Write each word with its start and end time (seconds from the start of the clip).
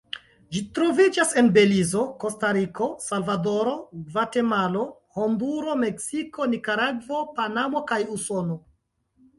Ĝi 0.55 0.61
troviĝas 0.77 1.33
en 1.41 1.51
Belizo, 1.57 2.05
Kostariko, 2.23 2.87
Salvadoro, 3.09 3.75
Gvatemalo, 4.09 4.83
Honduro, 5.19 5.77
Meksiko, 5.85 6.51
Nikaragvo, 6.57 7.23
Panamo 7.39 7.85
kaj 7.93 8.03
Usono. 8.19 8.61